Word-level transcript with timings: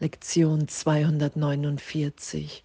Lektion 0.00 0.68
249. 0.68 2.62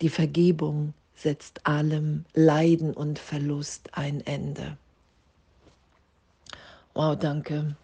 Die 0.00 0.08
Vergebung 0.08 0.92
setzt 1.14 1.64
allem 1.68 2.24
Leiden 2.34 2.94
und 2.94 3.20
Verlust 3.20 3.90
ein 3.92 4.20
Ende. 4.26 4.76
Wow, 6.94 7.16
danke. 7.16 7.76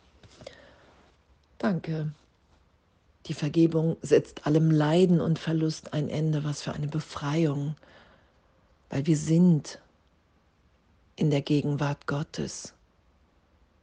Danke. 1.59 2.11
Die 3.27 3.35
Vergebung 3.35 3.97
setzt 4.03 4.45
allem 4.45 4.72
Leiden 4.72 5.21
und 5.21 5.38
Verlust 5.38 5.93
ein 5.93 6.09
Ende. 6.09 6.43
Was 6.43 6.63
für 6.63 6.72
eine 6.72 6.88
Befreiung. 6.88 7.77
Weil 8.88 9.07
wir 9.07 9.17
sind 9.17 9.79
in 11.15 11.31
der 11.31 11.43
Gegenwart 11.43 12.09
Gottes. 12.09 12.75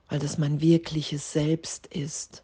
Weil 0.10 0.20
das 0.20 0.38
mein 0.38 0.60
wirkliches 0.60 1.32
Selbst 1.32 1.88
ist 1.88 2.44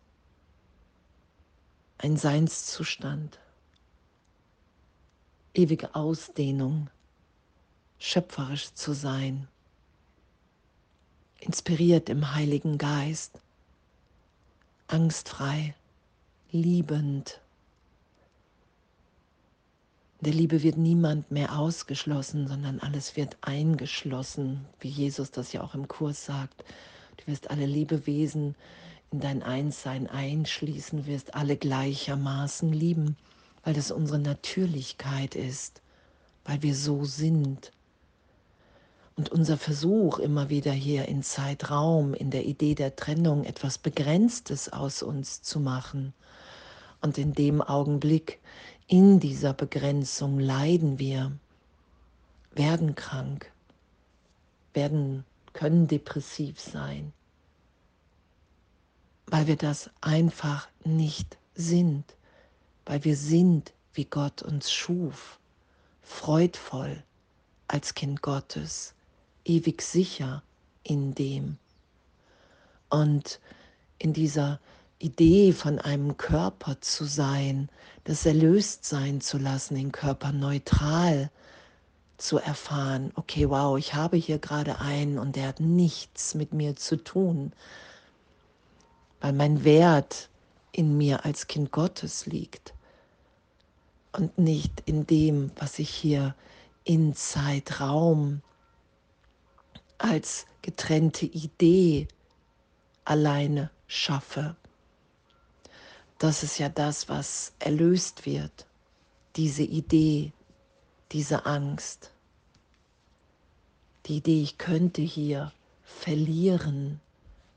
ein 1.97 2.17
Seinszustand, 2.17 3.39
ewige 5.53 5.95
Ausdehnung, 5.95 6.89
schöpferisch 7.99 8.73
zu 8.73 8.93
sein, 8.93 9.47
inspiriert 11.39 12.09
im 12.09 12.33
Heiligen 12.33 12.77
Geist, 12.77 13.39
angstfrei, 14.87 15.75
liebend. 16.51 17.39
In 20.19 20.25
der 20.25 20.33
Liebe 20.33 20.63
wird 20.63 20.77
niemand 20.77 21.31
mehr 21.31 21.57
ausgeschlossen, 21.57 22.47
sondern 22.47 22.79
alles 22.79 23.15
wird 23.15 23.37
eingeschlossen, 23.41 24.65
wie 24.79 24.89
Jesus 24.89 25.31
das 25.31 25.51
ja 25.51 25.61
auch 25.61 25.75
im 25.75 25.87
Kurs 25.87 26.25
sagt. 26.25 26.63
Du 27.17 27.27
wirst 27.27 27.49
alle 27.49 27.65
Lebewesen 27.65 28.55
in 29.13 29.19
dein 29.19 29.43
Einssein 29.43 30.07
einschließen 30.07 31.05
wirst, 31.05 31.35
alle 31.35 31.55
gleichermaßen 31.55 32.73
lieben, 32.73 33.15
weil 33.63 33.75
das 33.75 33.91
unsere 33.91 34.17
Natürlichkeit 34.17 35.35
ist, 35.35 35.81
weil 36.45 36.63
wir 36.63 36.75
so 36.75 37.05
sind. 37.05 37.71
Und 39.15 39.29
unser 39.29 39.57
Versuch 39.57 40.17
immer 40.17 40.49
wieder 40.49 40.71
hier 40.71 41.07
in 41.07 41.21
Zeitraum, 41.21 42.15
in 42.15 42.31
der 42.31 42.45
Idee 42.45 42.73
der 42.73 42.95
Trennung 42.95 43.43
etwas 43.43 43.77
Begrenztes 43.77 44.73
aus 44.73 45.03
uns 45.03 45.43
zu 45.43 45.59
machen. 45.59 46.15
Und 46.99 47.19
in 47.19 47.33
dem 47.33 47.61
Augenblick, 47.61 48.39
in 48.87 49.19
dieser 49.19 49.53
Begrenzung 49.53 50.39
leiden 50.39 50.97
wir, 50.97 51.31
werden 52.55 52.95
krank, 52.95 53.51
werden, 54.73 55.23
können 55.53 55.87
depressiv 55.87 56.59
sein 56.59 57.13
weil 59.33 59.47
wir 59.47 59.55
das 59.55 59.89
einfach 59.99 60.67
nicht 60.83 61.39
sind, 61.55 62.03
weil 62.85 63.03
wir 63.03 63.17
sind, 63.17 63.73
wie 63.95 64.05
Gott 64.05 64.43
uns 64.43 64.71
schuf, 64.71 65.39
freudvoll 66.03 67.01
als 67.67 67.95
Kind 67.95 68.21
Gottes, 68.21 68.93
ewig 69.43 69.81
sicher 69.81 70.43
in 70.83 71.15
dem. 71.15 71.57
Und 72.91 73.39
in 73.97 74.13
dieser 74.13 74.59
Idee 74.99 75.51
von 75.51 75.79
einem 75.79 76.15
Körper 76.15 76.79
zu 76.81 77.05
sein, 77.05 77.69
das 78.03 78.27
erlöst 78.27 78.85
sein 78.85 79.19
zu 79.19 79.39
lassen, 79.39 79.73
den 79.73 79.91
Körper 79.91 80.31
neutral 80.31 81.31
zu 82.17 82.37
erfahren. 82.37 83.11
Okay, 83.15 83.49
wow, 83.49 83.79
ich 83.79 83.95
habe 83.95 84.15
hier 84.15 84.37
gerade 84.37 84.79
einen 84.79 85.17
und 85.17 85.35
der 85.35 85.47
hat 85.47 85.59
nichts 85.59 86.35
mit 86.35 86.53
mir 86.53 86.75
zu 86.75 86.97
tun, 86.97 87.51
weil 89.23 89.31
mein 89.31 89.63
Wert 89.63 90.29
in 90.73 90.97
mir 90.97 91.23
als 91.23 91.47
Kind 91.47 91.71
Gottes 91.71 92.25
liegt 92.25 92.73
und 94.11 94.37
nicht 94.37 94.83
in 94.85 95.07
dem, 95.07 95.49
was 95.55 95.79
ich 95.79 95.89
hier 95.89 96.35
in 96.83 97.15
Zeitraum 97.15 98.41
als 99.97 100.45
getrennte 100.61 101.25
Idee 101.25 102.09
alleine 103.05 103.71
schaffe. 103.87 104.57
Das 106.17 106.43
ist 106.43 106.57
ja 106.57 106.67
das, 106.67 107.07
was 107.07 107.53
erlöst 107.59 108.25
wird, 108.25 108.67
diese 109.37 109.63
Idee, 109.63 110.33
diese 111.13 111.45
Angst, 111.45 112.11
die 114.05 114.17
Idee, 114.17 114.43
ich 114.43 114.57
könnte 114.57 115.01
hier 115.01 115.53
verlieren, 115.81 116.99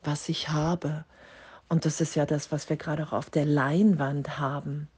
was 0.04 0.28
ich 0.28 0.50
habe, 0.50 1.04
und 1.68 1.84
das 1.84 2.00
ist 2.00 2.14
ja 2.14 2.26
das, 2.26 2.52
was 2.52 2.68
wir 2.68 2.76
gerade 2.76 3.02
auch 3.04 3.12
auf 3.12 3.30
der 3.30 3.44
Leinwand 3.44 4.38
haben. 4.38 4.88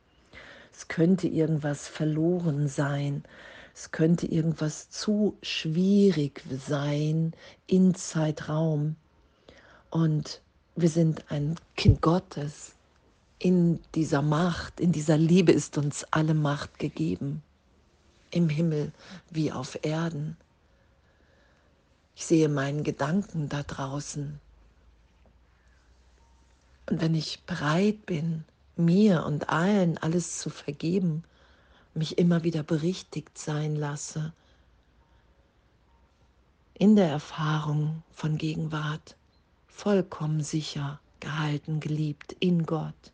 Es 0.73 0.89
könnte 0.89 1.27
irgendwas 1.27 1.89
verloren 1.89 2.69
sein. 2.69 3.25
Es 3.75 3.91
könnte 3.91 4.27
irgendwas 4.27 4.91
zu 4.91 5.37
schwierig 5.43 6.43
sein 6.51 7.33
in 7.67 7.95
Zeitraum. 7.95 8.97
Und 9.91 10.43
wir 10.77 10.89
sind 10.89 11.31
ein 11.31 11.57
Kind 11.77 12.03
Gottes. 12.03 12.75
In 13.39 13.81
dieser 13.95 14.21
Macht, 14.21 14.81
in 14.81 14.93
dieser 14.93 15.17
Liebe 15.17 15.53
ist 15.53 15.78
uns 15.78 16.05
alle 16.11 16.34
Macht 16.34 16.78
gegeben. 16.78 17.43
Im 18.31 18.49
Himmel 18.49 18.93
wie 19.31 19.53
auf 19.53 19.78
Erden. 19.83 20.37
Ich 22.15 22.27
sehe 22.27 22.49
meinen 22.49 22.83
Gedanken 22.83 23.49
da 23.49 23.62
draußen. 23.62 24.41
Und 26.88 27.03
wenn 27.03 27.15
ich 27.15 27.43
bereit 27.44 28.06
bin, 28.06 28.44
mir 28.76 29.26
und 29.26 29.50
allen 29.50 29.99
alles 29.99 30.38
zu 30.38 30.49
vergeben, 30.49 31.22
mich 31.93 32.16
immer 32.16 32.44
wieder 32.44 32.62
berichtigt 32.62 33.37
sein 33.37 33.76
lasse, 33.76 34.32
in 36.72 36.97
der 36.97 37.09
Erfahrung 37.09 38.03
von 38.10 38.38
Gegenwart, 38.38 39.16
vollkommen 39.66 40.43
sicher, 40.43 40.98
gehalten, 41.21 41.81
geliebt 41.81 42.34
in 42.41 42.65
Gott, 42.65 43.12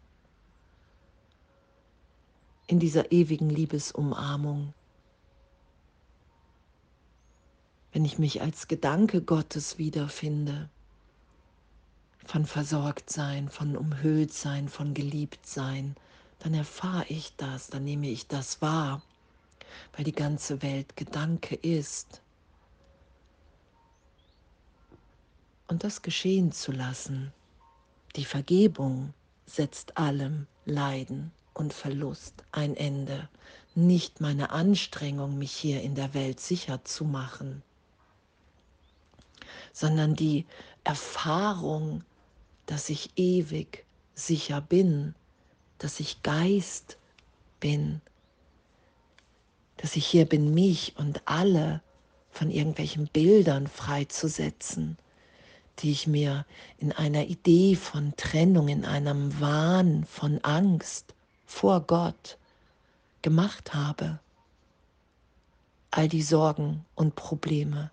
in 2.69 2.79
dieser 2.79 3.11
ewigen 3.11 3.51
Liebesumarmung. 3.51 4.73
Wenn 7.93 8.05
ich 8.05 8.19
mich 8.19 8.41
als 8.41 8.69
Gedanke 8.69 9.23
Gottes 9.23 9.79
wiederfinde, 9.79 10.69
von 12.25 12.47
Versorgtsein, 12.47 13.49
von 13.49 13.77
Umhülltsein, 13.77 14.69
von 14.69 14.95
Geliebtsein, 14.95 15.97
dann 16.41 16.55
erfahre 16.55 17.07
ich 17.09 17.35
das, 17.37 17.69
dann 17.69 17.85
nehme 17.85 18.09
ich 18.09 18.27
das 18.27 18.61
wahr, 18.61 19.03
weil 19.95 20.05
die 20.05 20.13
ganze 20.13 20.63
Welt 20.63 20.97
Gedanke 20.97 21.55
ist. 21.55 22.23
Und 25.69 25.85
das 25.85 26.03
geschehen 26.03 26.53
zu 26.53 26.73
lassen, 26.73 27.33
die 28.17 28.25
Vergebung 28.25 29.15
setzt 29.47 29.97
allem 29.97 30.47
Leiden 30.67 31.33
und 31.55 31.73
Verlust 31.73 32.45
ein 32.53 32.77
Ende, 32.77 33.29
nicht 33.75 34.21
meine 34.21 34.51
Anstrengung, 34.51 35.39
mich 35.39 35.53
hier 35.53 35.83
in 35.83 35.95
der 35.95 36.15
Welt 36.15 36.41
sicher 36.41 36.85
zu 36.85 37.05
machen, 37.05 37.63
sondern 39.73 40.15
die 40.15 40.47
Erfahrung, 40.85 42.05
dass 42.67 42.89
ich 42.89 43.11
ewig 43.17 43.85
sicher 44.15 44.61
bin, 44.61 45.15
dass 45.79 46.01
ich 46.01 46.23
Geist 46.23 46.99
bin, 47.61 48.01
dass 49.77 49.97
ich 49.97 50.07
hier 50.07 50.25
bin, 50.25 50.55
mich 50.55 50.95
und 50.97 51.23
alle 51.27 51.83
von 52.31 52.51
irgendwelchen 52.51 53.07
Bildern 53.09 53.67
freizusetzen, 53.67 54.97
die 55.81 55.91
ich 55.91 56.07
mir 56.07 56.47
in 56.79 56.93
einer 56.93 57.27
Idee 57.27 57.77
von 57.77 58.15
Trennung, 58.17 58.69
in 58.69 58.85
einem 58.85 59.41
Wahn 59.41 60.05
von 60.05 60.39
Angst 60.43 61.15
vor 61.45 61.81
Gott 61.81 62.39
gemacht 63.23 63.75
habe. 63.75 64.21
All 65.91 66.09
die 66.09 66.23
Sorgen 66.23 66.85
und 66.95 67.15
Probleme, 67.15 67.91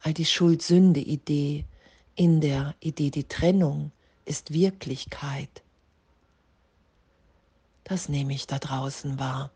all 0.00 0.14
die 0.14 0.26
Schuld-Sünde-Idee, 0.26 1.64
in 2.14 2.40
der 2.40 2.74
Idee, 2.80 3.10
die 3.10 3.24
Trennung 3.24 3.92
ist 4.24 4.52
Wirklichkeit. 4.52 5.62
Das 7.84 8.08
nehme 8.08 8.32
ich 8.32 8.46
da 8.46 8.58
draußen 8.58 9.18
wahr. 9.18 9.50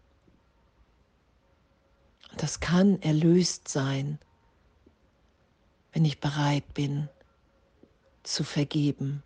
Und 2.31 2.43
das 2.43 2.61
kann 2.61 3.01
erlöst 3.03 3.69
sein, 3.69 4.19
wenn 5.93 6.05
ich 6.05 6.21
bereit 6.21 6.75
bin 6.75 7.09
zu 8.23 8.45
vergeben. 8.45 9.23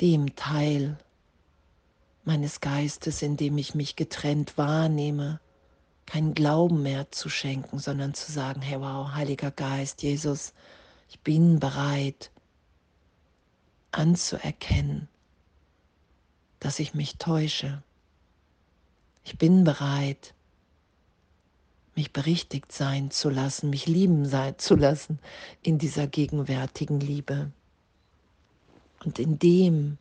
Dem 0.00 0.34
Teil 0.36 0.96
meines 2.24 2.60
Geistes, 2.60 3.22
in 3.22 3.36
dem 3.36 3.58
ich 3.58 3.74
mich 3.74 3.96
getrennt 3.96 4.56
wahrnehme, 4.56 5.40
keinen 6.10 6.34
Glauben 6.34 6.82
mehr 6.82 7.12
zu 7.12 7.28
schenken, 7.28 7.78
sondern 7.78 8.14
zu 8.14 8.32
sagen, 8.32 8.62
hey 8.62 8.80
wow, 8.80 9.12
Heiliger 9.14 9.52
Geist, 9.52 10.02
Jesus, 10.02 10.52
ich 11.08 11.20
bin 11.20 11.60
bereit, 11.60 12.32
anzuerkennen, 13.92 15.06
dass 16.58 16.80
ich 16.80 16.94
mich 16.94 17.18
täusche. 17.18 17.84
Ich 19.22 19.38
bin 19.38 19.62
bereit, 19.62 20.34
mich 21.94 22.12
berichtigt 22.12 22.72
sein 22.72 23.12
zu 23.12 23.30
lassen, 23.30 23.70
mich 23.70 23.86
lieben 23.86 24.26
sein 24.26 24.58
zu 24.58 24.74
lassen 24.74 25.20
in 25.62 25.78
dieser 25.78 26.08
gegenwärtigen 26.08 26.98
Liebe. 26.98 27.52
Und 29.04 29.20
in 29.20 29.38
dem 29.38 29.96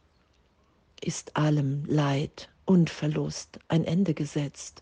ist 1.01 1.37
allem 1.37 1.85
Leid 1.85 2.49
und 2.65 2.89
Verlust 2.89 3.59
ein 3.67 3.85
Ende 3.85 4.15
gesetzt. 4.15 4.81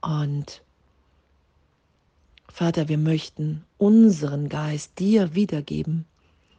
Und 0.00 0.62
Vater, 2.48 2.88
wir 2.88 2.98
möchten 2.98 3.64
unseren 3.78 4.48
Geist 4.48 4.98
dir 4.98 5.34
wiedergeben. 5.34 6.06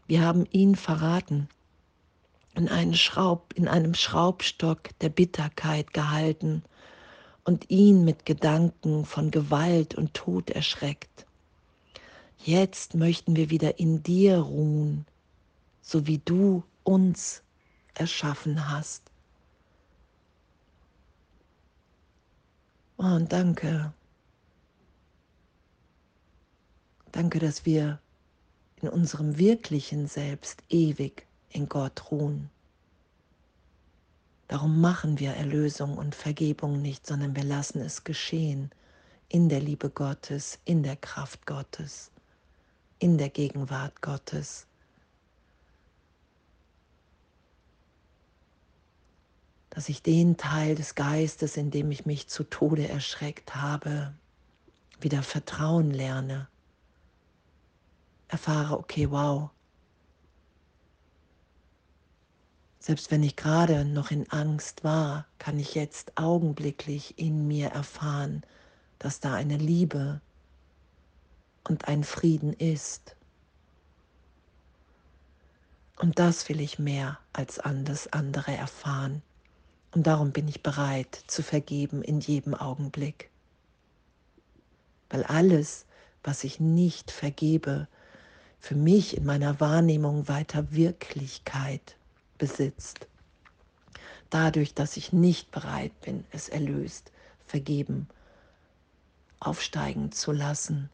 Wir 0.07 0.21
haben 0.21 0.45
ihn 0.51 0.75
verraten, 0.75 1.49
in, 2.55 2.67
einen 2.67 2.95
Schraub, 2.95 3.53
in 3.55 3.67
einem 3.67 3.93
Schraubstock 3.93 4.97
der 4.99 5.09
Bitterkeit 5.09 5.93
gehalten 5.93 6.63
und 7.43 7.69
ihn 7.69 8.05
mit 8.05 8.25
Gedanken 8.25 9.05
von 9.05 9.31
Gewalt 9.31 9.95
und 9.95 10.13
Tod 10.13 10.49
erschreckt. 10.49 11.25
Jetzt 12.37 12.95
möchten 12.95 13.35
wir 13.35 13.49
wieder 13.49 13.79
in 13.79 14.01
dir 14.03 14.37
ruhen, 14.39 15.05
so 15.81 16.07
wie 16.07 16.19
du 16.19 16.63
uns 16.83 17.43
erschaffen 17.93 18.69
hast. 18.69 19.11
Und 22.99 23.31
danke. 23.31 23.93
Danke, 27.13 27.39
dass 27.39 27.65
wir 27.65 27.99
in 28.81 28.89
unserem 28.89 29.37
wirklichen 29.37 30.07
Selbst 30.07 30.63
ewig 30.69 31.25
in 31.49 31.69
Gott 31.69 32.11
ruhen. 32.11 32.49
Darum 34.49 34.81
machen 34.81 35.17
wir 35.19 35.31
Erlösung 35.31 35.97
und 35.97 36.13
Vergebung 36.13 36.81
nicht, 36.81 37.07
sondern 37.07 37.35
wir 37.35 37.43
lassen 37.43 37.79
es 37.79 38.03
geschehen 38.03 38.69
in 39.29 39.47
der 39.47 39.61
Liebe 39.61 39.89
Gottes, 39.89 40.59
in 40.65 40.83
der 40.83 40.97
Kraft 40.97 41.45
Gottes, 41.45 42.11
in 42.99 43.17
der 43.17 43.29
Gegenwart 43.29 44.01
Gottes. 44.01 44.67
Dass 49.79 49.87
ich 49.87 50.03
den 50.03 50.35
Teil 50.35 50.75
des 50.75 50.93
Geistes, 50.93 51.55
in 51.55 51.71
dem 51.71 51.89
ich 51.89 52.05
mich 52.05 52.27
zu 52.27 52.43
Tode 52.43 52.89
erschreckt 52.89 53.55
habe, 53.55 54.13
wieder 54.99 55.23
vertrauen 55.23 55.91
lerne. 55.91 56.49
Erfahre, 58.27 58.77
okay, 58.77 59.09
wow, 59.09 59.51
Selbst 62.79 63.09
wenn 63.09 63.23
ich 63.23 63.37
gerade 63.37 63.85
noch 63.85 64.11
in 64.11 64.29
Angst 64.29 64.83
war, 64.83 65.25
kann 65.37 65.57
ich 65.57 65.75
jetzt 65.75 66.17
augenblicklich 66.17 67.17
in 67.17 67.47
mir 67.47 67.69
erfahren, 67.69 68.43
dass 68.97 69.21
da 69.21 69.33
eine 69.33 69.55
Liebe 69.55 70.19
und 71.69 71.87
ein 71.87 72.03
Frieden 72.03 72.51
ist. 72.51 73.15
Und 75.95 76.19
das 76.19 76.49
will 76.49 76.59
ich 76.59 76.79
mehr 76.79 77.17
als 77.31 77.59
alles 77.59 78.11
andere 78.11 78.51
erfahren. 78.51 79.21
Und 79.91 80.05
darum 80.05 80.31
bin 80.31 80.47
ich 80.47 80.61
bereit 80.61 81.23
zu 81.27 81.41
vergeben 81.41 82.01
in 82.03 82.19
jedem 82.19 82.53
Augenblick. 82.53 83.29
Weil 85.09 85.23
alles, 85.23 85.85
was 86.23 86.43
ich 86.43 86.59
nicht 86.59 87.09
vergebe, 87.11 87.87
für 88.59 88.75
mich 88.75 89.17
in 89.17 89.25
meiner 89.25 89.59
Wahrnehmung 89.59 90.27
weiter 90.27 90.71
Wirklichkeit 90.71 91.95
besitzt. 92.37 93.07
Dadurch, 94.29 94.75
dass 94.75 94.97
ich 94.97 95.11
nicht 95.11 95.49
bereit 95.51 95.99
bin, 96.01 96.23
es 96.31 96.49
erlöst, 96.49 97.11
vergeben, 97.47 98.07
aufsteigen 99.39 100.11
zu 100.11 100.31
lassen. 100.31 100.89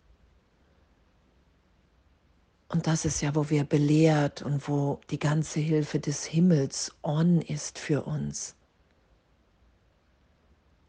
Und 2.69 2.87
das 2.87 3.03
ist 3.03 3.21
ja, 3.21 3.35
wo 3.35 3.49
wir 3.49 3.63
belehrt 3.63 4.41
und 4.41 4.67
wo 4.69 5.01
die 5.09 5.19
ganze 5.19 5.59
Hilfe 5.59 5.99
des 5.99 6.23
Himmels 6.23 6.93
on 7.03 7.41
ist 7.41 7.77
für 7.77 8.03
uns. 8.03 8.55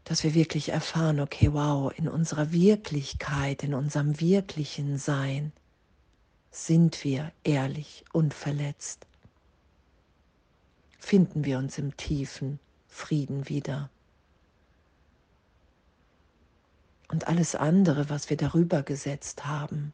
Dass 0.07 0.23
wir 0.23 0.33
wirklich 0.33 0.69
erfahren, 0.69 1.19
okay, 1.19 1.53
wow, 1.53 1.91
in 1.97 2.07
unserer 2.07 2.51
Wirklichkeit, 2.51 3.63
in 3.63 3.73
unserem 3.73 4.19
wirklichen 4.19 4.97
Sein 4.97 5.51
sind 6.51 7.03
wir 7.03 7.31
ehrlich 7.43 8.05
und 8.13 8.33
verletzt 8.33 9.05
finden 11.07 11.45
wir 11.45 11.57
uns 11.57 11.77
im 11.77 11.95
tiefen 11.95 12.59
Frieden 12.89 13.47
wieder. 13.47 13.89
Und 17.07 17.29
alles 17.29 17.55
andere, 17.55 18.09
was 18.09 18.29
wir 18.29 18.35
darüber 18.35 18.83
gesetzt 18.83 19.45
haben, 19.45 19.93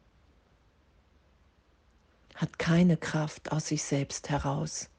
hat 2.34 2.58
keine 2.58 2.98
Kraft 2.98 3.52
aus 3.52 3.68
sich 3.68 3.84
selbst 3.84 4.32
heraus, 4.32 4.90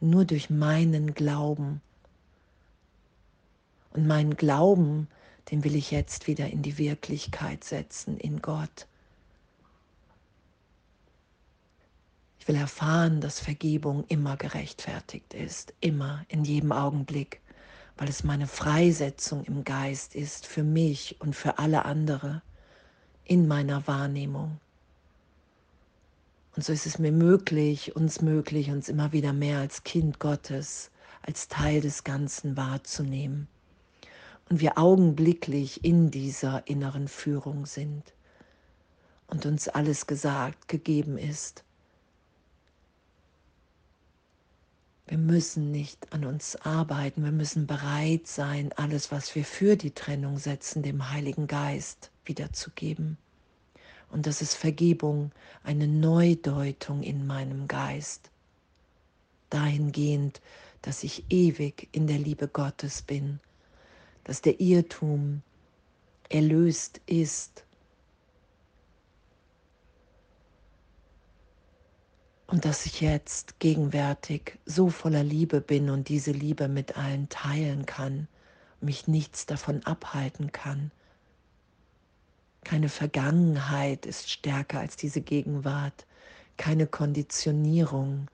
nur 0.00 0.26
durch 0.26 0.50
meinen 0.50 1.14
Glauben. 1.14 1.80
Und 3.94 4.06
meinen 4.06 4.36
Glauben, 4.36 5.08
den 5.50 5.64
will 5.64 5.74
ich 5.74 5.90
jetzt 5.90 6.26
wieder 6.26 6.50
in 6.50 6.62
die 6.62 6.78
Wirklichkeit 6.78 7.64
setzen, 7.64 8.18
in 8.18 8.42
Gott. 8.42 8.86
Ich 12.38 12.48
will 12.48 12.56
erfahren, 12.56 13.22
dass 13.22 13.40
Vergebung 13.40 14.04
immer 14.08 14.36
gerechtfertigt 14.36 15.32
ist, 15.32 15.72
immer, 15.80 16.26
in 16.28 16.44
jedem 16.44 16.72
Augenblick, 16.72 17.40
weil 17.96 18.08
es 18.08 18.24
meine 18.24 18.46
Freisetzung 18.46 19.44
im 19.44 19.64
Geist 19.64 20.14
ist 20.14 20.46
für 20.46 20.64
mich 20.64 21.20
und 21.20 21.34
für 21.34 21.58
alle 21.58 21.86
andere 21.86 22.42
in 23.24 23.48
meiner 23.48 23.86
Wahrnehmung. 23.86 24.60
Und 26.56 26.64
so 26.64 26.72
ist 26.72 26.86
es 26.86 26.98
mir 26.98 27.12
möglich, 27.12 27.96
uns 27.96 28.20
möglich, 28.20 28.70
uns 28.70 28.88
immer 28.88 29.12
wieder 29.12 29.32
mehr 29.32 29.60
als 29.60 29.82
Kind 29.84 30.18
Gottes, 30.18 30.90
als 31.22 31.48
Teil 31.48 31.80
des 31.80 32.04
Ganzen 32.04 32.56
wahrzunehmen. 32.56 33.48
Und 34.48 34.60
wir 34.60 34.78
augenblicklich 34.78 35.84
in 35.84 36.10
dieser 36.10 36.66
inneren 36.66 37.08
Führung 37.08 37.66
sind 37.66 38.12
und 39.26 39.46
uns 39.46 39.68
alles 39.68 40.06
gesagt, 40.06 40.68
gegeben 40.68 41.18
ist. 41.18 41.64
Wir 45.06 45.18
müssen 45.18 45.70
nicht 45.70 46.12
an 46.12 46.24
uns 46.24 46.56
arbeiten, 46.56 47.24
wir 47.24 47.32
müssen 47.32 47.66
bereit 47.66 48.26
sein, 48.26 48.72
alles, 48.76 49.12
was 49.12 49.34
wir 49.34 49.44
für 49.44 49.76
die 49.76 49.90
Trennung 49.90 50.38
setzen, 50.38 50.82
dem 50.82 51.10
Heiligen 51.10 51.46
Geist 51.46 52.10
wiederzugeben. 52.24 53.18
Und 54.10 54.26
das 54.26 54.40
ist 54.40 54.54
Vergebung, 54.54 55.32
eine 55.62 55.88
Neudeutung 55.88 57.02
in 57.02 57.26
meinem 57.26 57.68
Geist, 57.68 58.30
dahingehend, 59.50 60.40
dass 60.80 61.04
ich 61.04 61.24
ewig 61.30 61.88
in 61.92 62.06
der 62.06 62.18
Liebe 62.18 62.48
Gottes 62.48 63.02
bin, 63.02 63.40
dass 64.24 64.42
der 64.42 64.60
Irrtum 64.60 65.42
erlöst 66.28 67.00
ist 67.06 67.64
Und 72.54 72.64
dass 72.64 72.86
ich 72.86 73.00
jetzt 73.00 73.58
gegenwärtig 73.58 74.60
so 74.64 74.88
voller 74.88 75.24
Liebe 75.24 75.60
bin 75.60 75.90
und 75.90 76.08
diese 76.08 76.30
Liebe 76.30 76.68
mit 76.68 76.96
allen 76.96 77.28
teilen 77.28 77.84
kann, 77.84 78.28
mich 78.80 79.08
nichts 79.08 79.44
davon 79.46 79.84
abhalten 79.84 80.52
kann. 80.52 80.92
Keine 82.62 82.88
Vergangenheit 82.88 84.06
ist 84.06 84.30
stärker 84.30 84.78
als 84.78 84.96
diese 84.96 85.20
Gegenwart, 85.20 86.06
keine 86.56 86.86
Konditionierung. 86.86 88.28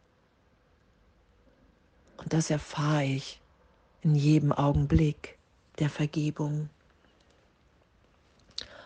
Und 2.18 2.32
das 2.32 2.50
erfahre 2.50 3.04
ich 3.04 3.40
in 4.02 4.14
jedem 4.14 4.52
Augenblick 4.52 5.38
der 5.80 5.90
Vergebung. 5.90 6.68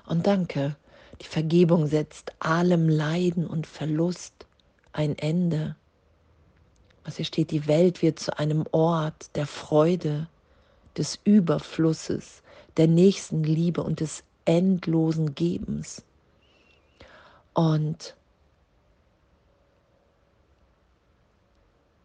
Und 0.06 0.26
danke, 0.26 0.76
die 1.20 1.26
Vergebung 1.26 1.86
setzt 1.86 2.32
allem 2.38 2.88
Leiden 2.88 3.46
und 3.46 3.66
Verlust 3.66 4.46
ein 4.92 5.18
Ende. 5.18 5.76
Was 7.04 7.16
hier 7.16 7.24
steht, 7.24 7.50
die 7.50 7.66
Welt 7.66 8.02
wird 8.02 8.18
zu 8.18 8.38
einem 8.38 8.64
Ort 8.72 9.34
der 9.36 9.46
Freude, 9.46 10.28
des 10.96 11.18
Überflusses, 11.24 12.42
der 12.76 12.86
nächsten 12.86 13.42
Liebe 13.42 13.82
und 13.82 14.00
des 14.00 14.22
endlosen 14.44 15.34
Gebens. 15.34 16.04
Und 17.52 18.16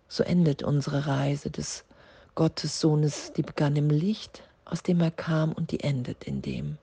so 0.08 0.24
endet 0.24 0.64
unsere 0.64 1.08
Reise 1.08 1.52
des 1.52 1.86
Gottessohnes, 2.36 3.34
die 3.34 3.42
begann 3.42 3.76
im 3.76 3.90
Licht, 3.90 4.44
aus 4.70 4.84
dem 4.84 5.02
er 5.02 5.12
kam, 5.12 5.52
und 5.52 5.72
die 5.72 5.82
endet 5.82 6.24
in 6.24 6.42
dem. 6.42 6.78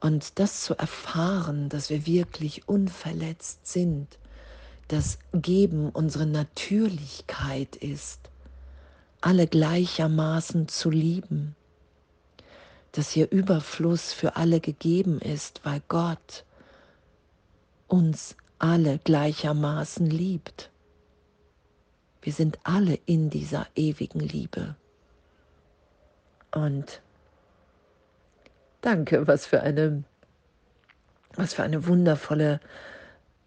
Und 0.00 0.38
das 0.38 0.62
zu 0.62 0.74
erfahren, 0.78 1.68
dass 1.68 1.90
wir 1.90 2.06
wirklich 2.06 2.68
unverletzt 2.68 3.66
sind, 3.66 4.18
das 4.88 5.18
Geben 5.32 5.90
unsere 5.90 6.26
Natürlichkeit 6.26 7.76
ist, 7.76 8.30
alle 9.20 9.46
gleichermaßen 9.46 10.68
zu 10.68 10.90
lieben, 10.90 11.54
dass 12.92 13.10
hier 13.10 13.30
Überfluss 13.30 14.12
für 14.12 14.36
alle 14.36 14.60
gegeben 14.60 15.20
ist, 15.20 15.60
weil 15.64 15.82
Gott 15.88 16.44
uns 17.86 18.36
alle 18.58 18.98
gleichermaßen 18.98 20.06
liebt. 20.06 20.70
Wir 22.22 22.32
sind 22.32 22.58
alle 22.64 22.98
in 23.06 23.30
dieser 23.30 23.66
ewigen 23.76 24.20
Liebe. 24.20 24.76
Und 26.52 27.00
danke, 28.80 29.26
was 29.26 29.46
für 29.46 29.60
eine, 29.62 30.04
was 31.34 31.54
für 31.54 31.62
eine 31.62 31.86
wundervolle 31.86 32.60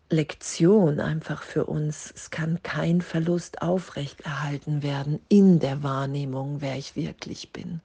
Lektion 0.10 1.00
einfach 1.00 1.43
für 1.43 1.65
uns. 1.65 2.13
Es 2.15 2.29
kann 2.29 2.62
kein 2.63 3.01
Verlust 3.01 3.62
aufrechterhalten 3.62 4.83
werden 4.83 5.19
in 5.27 5.60
der 5.60 5.83
Wahrnehmung, 5.83 6.62
wer 6.62 6.77
ich 6.77 6.95
wirklich 6.95 7.51
bin. 7.51 7.81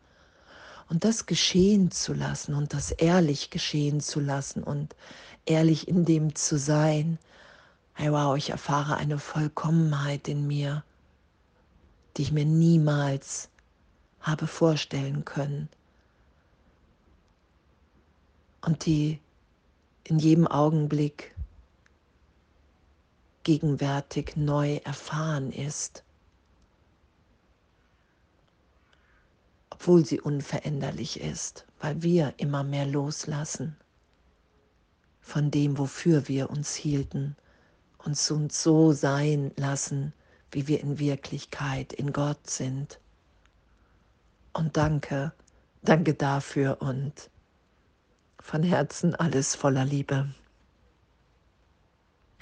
Und 0.89 1.05
das 1.05 1.27
geschehen 1.27 1.91
zu 1.91 2.15
lassen 2.15 2.55
und 2.55 2.73
das 2.73 2.93
ehrlich 2.93 3.51
geschehen 3.51 4.01
zu 4.01 4.21
lassen 4.21 4.63
und 4.63 4.95
ehrlich 5.45 5.89
in 5.89 6.05
dem 6.05 6.35
zu 6.35 6.59
sein, 6.59 7.19
hey 7.95 8.13
wow, 8.13 8.37
ich 8.37 8.51
erfahre 8.51 8.97
eine 8.97 9.19
Vollkommenheit 9.19 10.29
in 10.29 10.47
mir, 10.47 10.85
die 12.17 12.23
ich 12.23 12.33
mir 12.33 12.47
niemals 12.47 13.51
habe 14.21 14.47
vorstellen 14.47 15.25
können 15.25 15.69
und 18.61 18.87
die 18.87 19.21
in 20.05 20.19
jedem 20.19 20.47
Augenblick 20.47 21.35
gegenwärtig 23.45 24.37
neu 24.37 24.77
erfahren 24.85 25.53
ist, 25.53 26.05
obwohl 29.71 30.05
sie 30.05 30.21
unveränderlich 30.21 31.21
ist, 31.21 31.67
weil 31.81 32.03
wir 32.03 32.35
immer 32.37 32.65
mehr 32.65 32.87
loslassen 32.87 33.77
von 35.21 35.51
dem, 35.51 35.79
wofür 35.79 36.29
wir 36.29 36.51
uns 36.51 36.75
hielten 36.75 37.37
uns 38.09 38.27
so 38.63 38.93
sein 38.93 39.53
lassen, 39.57 40.13
wie 40.51 40.67
wir 40.67 40.81
in 40.81 40.99
Wirklichkeit 40.99 41.93
in 41.93 42.13
Gott 42.13 42.49
sind. 42.49 43.01
Und 44.59 44.77
danke, 44.77 45.31
danke 45.83 46.15
dafür 46.15 46.83
und 46.83 47.31
von 48.41 48.65
Herzen 48.65 49.15
alles 49.15 49.55
voller 49.55 49.85
Liebe. 49.85 50.35